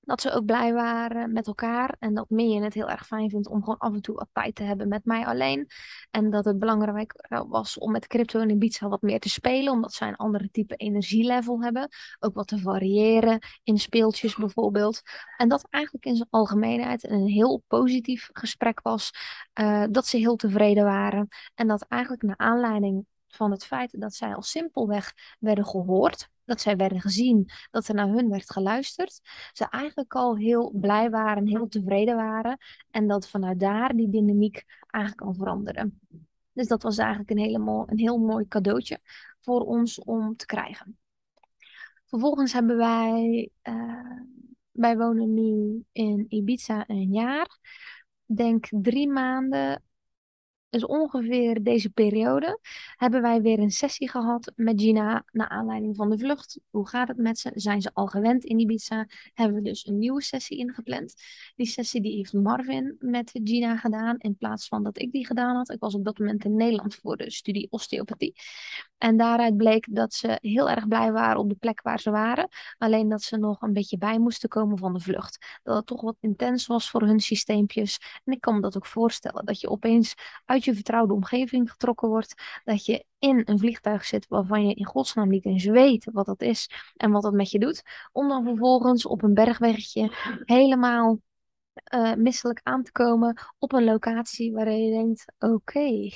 dat 0.04 0.20
ze 0.20 0.32
ook 0.32 0.44
blij 0.44 0.72
waren 0.72 1.32
met 1.32 1.46
elkaar. 1.46 1.96
En 1.98 2.14
dat 2.14 2.30
Minion 2.30 2.62
het 2.62 2.74
heel 2.74 2.88
erg 2.88 3.06
fijn 3.06 3.30
vindt 3.30 3.48
om 3.48 3.58
gewoon 3.58 3.78
af 3.78 3.92
en 3.92 4.02
toe 4.02 4.14
wat 4.14 4.28
tijd 4.32 4.54
te 4.54 4.62
hebben 4.62 4.88
met 4.88 5.04
mij 5.04 5.26
alleen. 5.26 5.66
En 6.10 6.30
dat 6.30 6.44
het 6.44 6.58
belangrijk 6.58 7.28
was 7.48 7.78
om 7.78 7.92
met 7.92 8.06
crypto 8.06 8.40
en 8.40 8.50
Ibiza 8.50 8.88
wat 8.88 9.02
meer 9.02 9.20
te 9.20 9.28
spelen. 9.28 9.72
Omdat 9.72 9.92
zij 9.92 10.08
een 10.08 10.16
andere 10.16 10.50
type 10.50 10.76
energielevel 10.76 11.62
hebben. 11.62 11.88
Ook 12.18 12.34
wat 12.34 12.46
te 12.46 12.58
variëren 12.58 13.38
in 13.62 13.78
speeltjes 13.78 14.36
bijvoorbeeld. 14.36 15.02
En 15.36 15.48
dat 15.48 15.66
eigenlijk 15.70 16.04
in 16.04 16.16
zijn 16.16 16.28
algemeenheid 16.30 17.10
een 17.10 17.26
heel 17.26 17.62
positief 17.66 18.28
gesprek 18.32 18.80
was. 18.80 19.10
Uh, 19.60 19.84
dat 19.90 20.06
ze 20.06 20.16
heel 20.16 20.36
tevreden 20.36 20.84
waren. 20.84 21.28
En 21.54 21.66
dat 21.66 21.82
eigenlijk 21.88 22.22
naar 22.22 22.36
aanleiding 22.36 23.06
van 23.28 23.50
het 23.50 23.64
feit 23.64 24.00
dat 24.00 24.14
zij 24.14 24.34
al 24.34 24.42
simpelweg 24.42 25.12
werden 25.38 25.66
gehoord 25.66 26.30
dat 26.44 26.60
zij 26.60 26.76
werden 26.76 27.00
gezien, 27.00 27.50
dat 27.70 27.88
er 27.88 27.94
naar 27.94 28.08
hun 28.08 28.28
werd 28.28 28.52
geluisterd, 28.52 29.20
ze 29.52 29.68
eigenlijk 29.68 30.14
al 30.14 30.36
heel 30.36 30.70
blij 30.74 31.10
waren, 31.10 31.46
heel 31.46 31.68
tevreden 31.68 32.16
waren 32.16 32.58
en 32.90 33.06
dat 33.08 33.28
vanuit 33.28 33.60
daar 33.60 33.96
die 33.96 34.10
dynamiek 34.10 34.64
eigenlijk 34.90 35.24
kan 35.24 35.34
veranderen. 35.34 36.00
Dus 36.52 36.66
dat 36.66 36.82
was 36.82 36.98
eigenlijk 36.98 37.30
een, 37.30 37.38
hele 37.38 37.84
een 37.86 37.98
heel 37.98 38.18
mooi 38.18 38.48
cadeautje 38.48 39.00
voor 39.40 39.60
ons 39.60 39.98
om 39.98 40.36
te 40.36 40.46
krijgen. 40.46 40.98
Vervolgens 42.06 42.52
hebben 42.52 42.76
wij, 42.76 43.50
uh, 43.62 44.20
wij 44.70 44.96
wonen 44.96 45.34
nu 45.34 45.84
in 45.92 46.26
Ibiza 46.28 46.84
een 46.86 47.12
jaar. 47.12 47.58
Denk 48.24 48.66
drie 48.70 49.08
maanden 49.08 49.82
dus 50.72 50.86
ongeveer 50.86 51.62
deze 51.62 51.90
periode 51.90 52.58
hebben 52.96 53.22
wij 53.22 53.42
weer 53.42 53.58
een 53.58 53.70
sessie 53.70 54.10
gehad 54.10 54.52
met 54.56 54.80
Gina 54.80 55.24
naar 55.32 55.48
aanleiding 55.48 55.96
van 55.96 56.10
de 56.10 56.18
vlucht. 56.18 56.60
Hoe 56.70 56.88
gaat 56.88 57.08
het 57.08 57.16
met 57.16 57.38
ze? 57.38 57.50
Zijn 57.54 57.80
ze 57.80 57.90
al 57.92 58.06
gewend 58.06 58.44
in 58.44 58.58
Ibiza? 58.58 59.06
Hebben 59.34 59.56
we 59.56 59.62
dus 59.62 59.86
een 59.86 59.98
nieuwe 59.98 60.22
sessie 60.22 60.58
ingepland. 60.58 61.14
Die 61.56 61.66
sessie 61.66 62.00
die 62.00 62.16
heeft 62.16 62.32
Marvin 62.32 62.96
met 62.98 63.30
Gina 63.44 63.76
gedaan 63.76 64.18
in 64.18 64.36
plaats 64.36 64.68
van 64.68 64.82
dat 64.82 64.98
ik 64.98 65.12
die 65.12 65.26
gedaan 65.26 65.56
had. 65.56 65.70
Ik 65.70 65.80
was 65.80 65.94
op 65.94 66.04
dat 66.04 66.18
moment 66.18 66.44
in 66.44 66.56
Nederland 66.56 66.94
voor 66.94 67.16
de 67.16 67.30
studie 67.30 67.66
osteopathie. 67.70 68.34
En 69.02 69.16
daaruit 69.16 69.56
bleek 69.56 69.86
dat 69.90 70.14
ze 70.14 70.38
heel 70.40 70.70
erg 70.70 70.88
blij 70.88 71.12
waren 71.12 71.38
op 71.40 71.48
de 71.48 71.54
plek 71.54 71.82
waar 71.82 72.00
ze 72.00 72.10
waren. 72.10 72.48
Alleen 72.78 73.08
dat 73.08 73.22
ze 73.22 73.36
nog 73.36 73.62
een 73.62 73.72
beetje 73.72 73.98
bij 73.98 74.18
moesten 74.18 74.48
komen 74.48 74.78
van 74.78 74.92
de 74.92 75.00
vlucht. 75.00 75.58
Dat 75.62 75.76
het 75.76 75.86
toch 75.86 76.00
wat 76.00 76.16
intens 76.20 76.66
was 76.66 76.90
voor 76.90 77.02
hun 77.02 77.20
systeempjes. 77.20 78.20
En 78.24 78.32
ik 78.32 78.40
kan 78.40 78.54
me 78.54 78.60
dat 78.60 78.76
ook 78.76 78.86
voorstellen. 78.86 79.44
Dat 79.44 79.60
je 79.60 79.68
opeens 79.68 80.14
uit 80.44 80.64
je 80.64 80.74
vertrouwde 80.74 81.12
omgeving 81.12 81.70
getrokken 81.70 82.08
wordt. 82.08 82.60
Dat 82.64 82.86
je 82.86 83.04
in 83.18 83.42
een 83.44 83.58
vliegtuig 83.58 84.04
zit 84.04 84.28
waarvan 84.28 84.66
je 84.66 84.74
in 84.74 84.86
godsnaam 84.86 85.28
niet 85.28 85.44
eens 85.44 85.64
weet 85.64 86.08
wat 86.12 86.26
dat 86.26 86.42
is. 86.42 86.70
En 86.96 87.10
wat 87.10 87.22
dat 87.22 87.32
met 87.32 87.50
je 87.50 87.58
doet. 87.58 87.82
Om 88.12 88.28
dan 88.28 88.44
vervolgens 88.44 89.06
op 89.06 89.22
een 89.22 89.34
bergweggetje 89.34 90.12
helemaal 90.44 91.18
uh, 91.94 92.14
misselijk 92.14 92.60
aan 92.62 92.82
te 92.82 92.92
komen 92.92 93.36
op 93.58 93.72
een 93.72 93.84
locatie 93.84 94.52
waarin 94.52 94.84
je 94.84 94.90
denkt: 94.90 95.32
oké. 95.38 96.08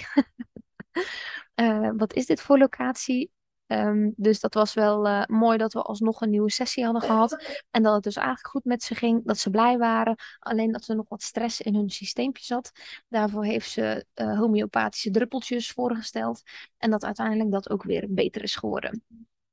uh, 1.60 1.90
wat 1.96 2.14
is 2.14 2.26
dit 2.26 2.40
voor 2.40 2.58
locatie? 2.58 3.30
Um, 3.66 4.12
dus 4.16 4.40
dat 4.40 4.54
was 4.54 4.74
wel 4.74 5.06
uh, 5.06 5.24
mooi 5.24 5.58
dat 5.58 5.72
we 5.72 5.82
alsnog 5.82 6.20
een 6.20 6.30
nieuwe 6.30 6.50
sessie 6.50 6.84
hadden 6.84 7.02
gehad. 7.02 7.62
En 7.70 7.82
dat 7.82 7.94
het 7.94 8.02
dus 8.02 8.16
eigenlijk 8.16 8.48
goed 8.48 8.64
met 8.64 8.82
ze 8.82 8.94
ging. 8.94 9.24
Dat 9.24 9.38
ze 9.38 9.50
blij 9.50 9.78
waren. 9.78 10.16
Alleen 10.38 10.72
dat 10.72 10.88
er 10.88 10.96
nog 10.96 11.08
wat 11.08 11.22
stress 11.22 11.60
in 11.60 11.74
hun 11.74 11.90
systeempje 11.90 12.44
zat. 12.44 12.72
Daarvoor 13.08 13.44
heeft 13.44 13.70
ze 13.70 14.06
uh, 14.14 14.38
homeopathische 14.38 15.10
druppeltjes 15.10 15.70
voorgesteld. 15.70 16.42
En 16.78 16.90
dat 16.90 17.04
uiteindelijk 17.04 17.50
dat 17.50 17.70
ook 17.70 17.82
weer 17.82 18.06
beter 18.08 18.42
is 18.42 18.56
geworden. 18.56 19.02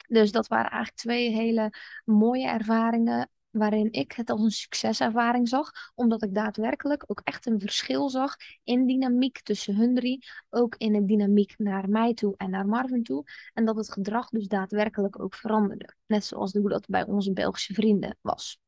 Dus 0.08 0.32
dat 0.32 0.48
waren 0.48 0.72
eigenlijk 0.72 1.02
twee 1.02 1.30
hele 1.30 1.74
mooie 2.06 2.48
ervaringen 2.48 3.30
waarin 3.54 3.92
ik 3.92 4.12
het 4.12 4.30
als 4.30 4.42
een 4.42 4.52
succeservaring 4.52 5.48
zag, 5.50 5.72
omdat 5.96 6.24
ik 6.24 6.34
daadwerkelijk 6.34 7.04
ook 7.08 7.22
echt 7.24 7.46
een 7.46 7.60
verschil 7.60 8.10
zag 8.10 8.36
in 8.64 8.88
dynamiek 8.88 9.42
tussen 9.42 9.76
hun 9.76 9.96
drie, 9.96 10.26
ook 10.50 10.76
in 10.78 10.94
de 10.94 11.06
dynamiek 11.06 11.54
naar 11.58 11.90
mij 11.90 12.14
toe 12.14 12.34
en 12.38 12.50
naar 12.50 12.68
Marvin 12.68 13.04
toe, 13.04 13.24
en 13.54 13.66
dat 13.66 13.76
het 13.76 13.92
gedrag 13.92 14.30
dus 14.30 14.48
daadwerkelijk 14.48 15.20
ook 15.20 15.36
veranderde, 15.36 15.94
net 16.06 16.26
zoals 16.26 16.54
hoe 16.54 16.70
dat 16.70 16.88
bij 16.88 17.06
onze 17.06 17.34
Belgische 17.34 17.74
vrienden 17.74 18.18
was. 18.22 18.62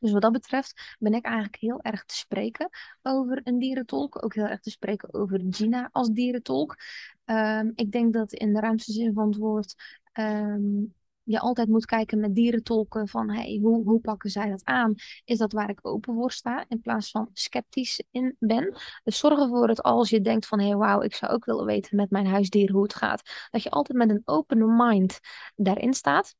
Dus 0.00 0.12
wat 0.12 0.22
dat 0.22 0.32
betreft 0.32 0.96
ben 0.98 1.14
ik 1.14 1.24
eigenlijk 1.24 1.56
heel 1.56 1.82
erg 1.82 2.04
te 2.04 2.14
spreken 2.14 2.68
over 3.02 3.40
een 3.44 3.58
dierentolk. 3.58 4.24
Ook 4.24 4.34
heel 4.34 4.46
erg 4.46 4.60
te 4.60 4.70
spreken 4.70 5.14
over 5.14 5.42
Gina 5.50 5.88
als 5.92 6.08
dierentolk. 6.08 6.76
Um, 7.24 7.72
ik 7.74 7.92
denk 7.92 8.12
dat 8.12 8.32
in 8.32 8.54
de 8.54 8.60
ruimste 8.60 8.92
zin 8.92 9.12
van 9.12 9.28
het 9.28 9.36
woord 9.36 9.74
um, 10.12 10.94
je 11.22 11.40
altijd 11.40 11.68
moet 11.68 11.84
kijken 11.84 12.20
met 12.20 12.34
dierentolken 12.34 13.08
van 13.08 13.30
hey, 13.30 13.58
hoe, 13.62 13.84
hoe 13.84 14.00
pakken 14.00 14.30
zij 14.30 14.50
dat 14.50 14.64
aan? 14.64 14.94
Is 15.24 15.38
dat 15.38 15.52
waar 15.52 15.70
ik 15.70 15.78
open 15.82 16.14
voor 16.14 16.32
sta 16.32 16.64
in 16.68 16.80
plaats 16.80 17.10
van 17.10 17.30
sceptisch 17.32 18.02
in 18.10 18.36
ben? 18.38 18.76
Dus 19.02 19.18
zorg 19.18 19.38
ervoor 19.38 19.66
dat 19.66 19.82
als 19.82 20.10
je 20.10 20.20
denkt 20.20 20.46
van 20.46 20.60
hey, 20.60 20.76
wauw, 20.76 21.02
ik 21.02 21.14
zou 21.14 21.32
ook 21.32 21.44
willen 21.44 21.66
weten 21.66 21.96
met 21.96 22.10
mijn 22.10 22.26
huisdier 22.26 22.72
hoe 22.72 22.82
het 22.82 22.94
gaat, 22.94 23.48
dat 23.50 23.62
je 23.62 23.70
altijd 23.70 23.98
met 23.98 24.10
een 24.10 24.22
open 24.24 24.76
mind 24.76 25.20
daarin 25.56 25.94
staat. 25.94 26.34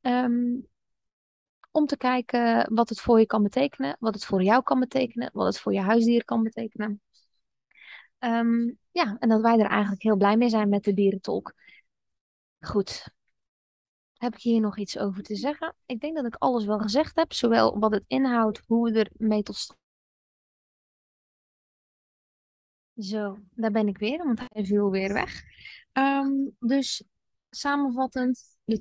Um, 0.00 0.70
om 1.70 1.86
te 1.86 1.96
kijken 1.96 2.74
wat 2.74 2.88
het 2.88 3.00
voor 3.00 3.18
je 3.18 3.26
kan 3.26 3.42
betekenen, 3.42 3.96
wat 4.00 4.14
het 4.14 4.24
voor 4.24 4.42
jou 4.42 4.62
kan 4.62 4.80
betekenen, 4.80 5.30
wat 5.32 5.46
het 5.46 5.58
voor 5.58 5.72
je 5.72 5.80
huisdier 5.80 6.24
kan 6.24 6.42
betekenen. 6.42 7.00
Um, 8.18 8.78
ja, 8.90 9.16
en 9.18 9.28
dat 9.28 9.40
wij 9.40 9.58
er 9.58 9.66
eigenlijk 9.66 10.02
heel 10.02 10.16
blij 10.16 10.36
mee 10.36 10.48
zijn 10.48 10.68
met 10.68 10.84
de 10.84 10.94
dierentolk. 10.94 11.54
Goed. 12.60 13.04
Heb 14.22 14.34
ik 14.34 14.40
hier 14.40 14.60
nog 14.60 14.78
iets 14.78 14.98
over 14.98 15.22
te 15.22 15.36
zeggen? 15.36 15.74
Ik 15.86 16.00
denk 16.00 16.16
dat 16.16 16.26
ik 16.26 16.34
alles 16.34 16.64
wel 16.64 16.78
gezegd 16.78 17.16
heb, 17.16 17.32
zowel 17.32 17.78
wat 17.78 17.92
het 17.92 18.04
inhoudt, 18.06 18.62
hoe 18.66 18.92
we 18.92 19.10
ermee 19.18 19.42
tot 19.42 19.56
stand. 19.56 19.78
Zo, 22.96 23.38
daar 23.50 23.70
ben 23.70 23.88
ik 23.88 23.98
weer, 23.98 24.18
want 24.18 24.40
hij 24.46 24.64
viel 24.64 24.90
weer 24.90 25.12
weg. 25.12 25.42
Um, 25.92 26.56
dus 26.58 27.04
samenvattend, 27.50 28.58
de 28.64 28.80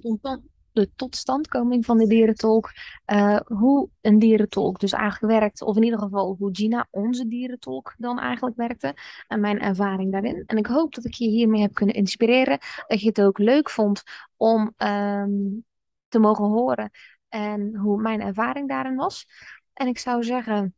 de 0.71 0.89
totstandkoming 0.95 1.85
van 1.85 1.97
de 1.97 2.07
dierentolk, 2.07 2.71
uh, 3.13 3.39
hoe 3.39 3.89
een 4.01 4.19
dierentolk 4.19 4.79
dus 4.79 4.91
eigenlijk 4.91 5.39
werkt, 5.39 5.61
of 5.61 5.75
in 5.75 5.83
ieder 5.83 5.99
geval 5.99 6.35
hoe 6.39 6.49
Gina, 6.51 6.87
onze 6.89 7.27
dierentolk, 7.27 7.95
dan 7.97 8.19
eigenlijk 8.19 8.55
werkte 8.55 8.95
en 9.27 9.39
mijn 9.39 9.59
ervaring 9.59 10.11
daarin. 10.11 10.43
En 10.45 10.57
ik 10.57 10.65
hoop 10.65 10.93
dat 10.93 11.05
ik 11.05 11.13
je 11.13 11.27
hiermee 11.27 11.61
heb 11.61 11.73
kunnen 11.73 11.95
inspireren, 11.95 12.59
dat 12.87 13.01
je 13.01 13.07
het 13.07 13.21
ook 13.21 13.37
leuk 13.37 13.69
vond 13.69 14.03
om 14.37 14.73
um, 14.77 15.65
te 16.07 16.19
mogen 16.19 16.45
horen 16.45 16.91
en 17.29 17.75
hoe 17.75 18.01
mijn 18.01 18.21
ervaring 18.21 18.67
daarin 18.67 18.95
was. 18.95 19.27
En 19.73 19.87
ik 19.87 19.97
zou 19.97 20.23
zeggen, 20.23 20.75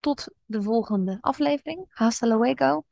tot 0.00 0.28
de 0.44 0.62
volgende 0.62 1.18
aflevering. 1.20 1.86
Hasta 1.88 2.26
luego. 2.26 2.84